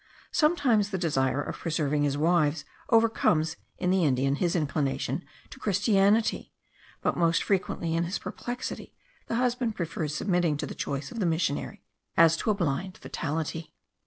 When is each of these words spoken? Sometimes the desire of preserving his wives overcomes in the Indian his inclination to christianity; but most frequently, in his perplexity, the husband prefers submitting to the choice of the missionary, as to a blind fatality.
Sometimes 0.31 0.89
the 0.89 0.97
desire 0.97 1.43
of 1.43 1.59
preserving 1.59 2.01
his 2.01 2.17
wives 2.17 2.65
overcomes 2.89 3.55
in 3.77 3.91
the 3.91 4.03
Indian 4.03 4.37
his 4.37 4.55
inclination 4.55 5.23
to 5.51 5.59
christianity; 5.59 6.51
but 7.03 7.15
most 7.15 7.43
frequently, 7.43 7.93
in 7.95 8.05
his 8.05 8.17
perplexity, 8.17 8.95
the 9.27 9.35
husband 9.35 9.75
prefers 9.75 10.15
submitting 10.15 10.57
to 10.57 10.65
the 10.65 10.73
choice 10.73 11.11
of 11.11 11.19
the 11.19 11.27
missionary, 11.27 11.83
as 12.17 12.35
to 12.37 12.49
a 12.49 12.55
blind 12.55 12.97
fatality. 12.97 13.75